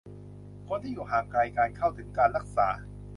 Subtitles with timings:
[0.67, 2.67] คนที่อยู่ห่างไกลการเข้าถึงการรักษา